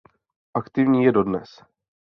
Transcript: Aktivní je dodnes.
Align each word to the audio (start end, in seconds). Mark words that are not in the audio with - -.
Aktivní 0.53 1.03
je 1.03 1.11
dodnes. 1.11 1.61